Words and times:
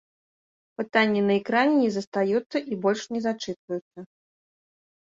Пытанні 0.81 1.21
на 1.27 1.33
экране 1.41 1.75
не 1.83 1.91
застаюцца 1.99 2.57
і 2.71 2.81
больш 2.89 3.01
не 3.15 3.25
зачытваюцца. 3.29 3.99